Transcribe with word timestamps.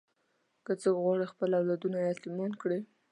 که 0.65 0.71
څوک 0.81 0.95
غواړي 1.03 1.25
خپل 1.31 1.49
اولادونه 1.59 1.97
یتیمان 2.09 2.51
کړي. 2.61 2.79